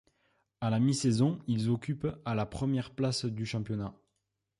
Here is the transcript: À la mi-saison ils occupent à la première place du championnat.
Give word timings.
À 0.61 0.71
la 0.71 0.79
mi-saison 0.79 1.37
ils 1.45 1.69
occupent 1.69 2.07
à 2.25 2.33
la 2.33 2.47
première 2.47 2.89
place 2.89 3.25
du 3.25 3.45
championnat. 3.45 3.93